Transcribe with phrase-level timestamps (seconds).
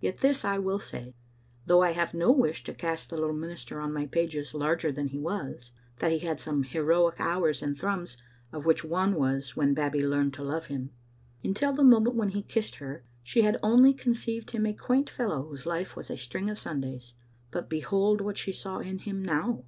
[0.00, 1.12] Yet this I will say,
[1.66, 5.08] though I have no wish to cast the little minister on my pages larger than
[5.08, 8.16] he was, that he had some heroic hours in Thrums,
[8.54, 10.92] of which one was when Babbie learned to love him.
[11.44, 15.42] Until the moment when he kissed her she had only conceived him a quaint fellow
[15.46, 17.12] whose life was a string of Sundays,
[17.50, 19.62] but behold what she saw in him now.